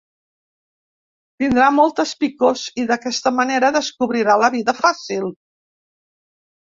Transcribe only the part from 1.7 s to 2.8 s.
moltes picors